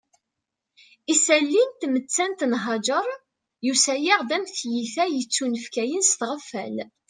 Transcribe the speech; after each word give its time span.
Isalli 1.13 1.61
n 1.67 1.71
tmettant 1.79 2.41
n 2.51 2.53
Haǧer 2.63 3.07
yusa-aɣ-d 3.65 4.29
am 4.35 4.45
tiyita 4.55 5.05
yettunefkayen 5.09 6.03
s 6.09 6.11
tɣeffal 6.19 6.77